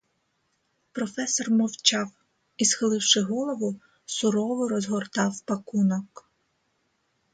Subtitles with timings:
[0.93, 2.11] Професор мовчав
[2.57, 6.25] і, схиливши голову, суворо розгортав пакунок.